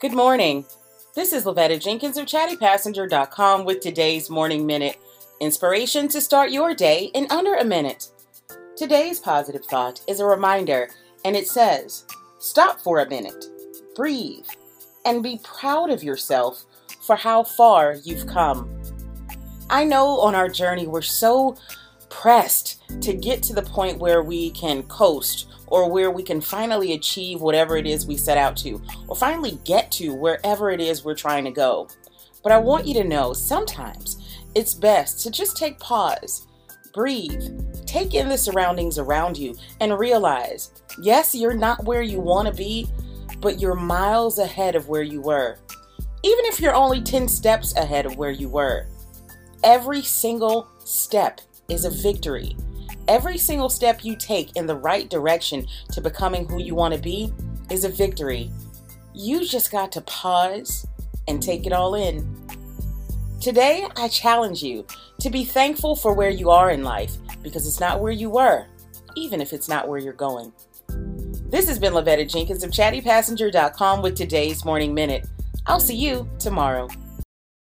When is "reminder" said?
10.24-10.88